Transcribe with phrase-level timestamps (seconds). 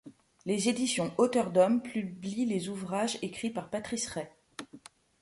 [0.47, 4.31] Les éditions Hauteur d'Homme publient les ouvrages écrits par Patrice Rey.